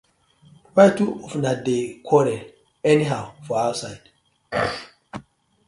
Why 0.73 0.85
two 0.97 1.09
of 1.25 1.31
una 1.37 1.51
dey 1.65 1.83
quarel 2.07 2.43
anyhow 2.91 3.23
for 3.45 3.55
ouside. 3.67 4.05